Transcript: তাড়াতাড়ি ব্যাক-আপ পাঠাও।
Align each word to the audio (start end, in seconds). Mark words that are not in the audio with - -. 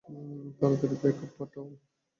তাড়াতাড়ি 0.59 0.95
ব্যাক-আপ 1.01 1.31
পাঠাও। 1.37 1.67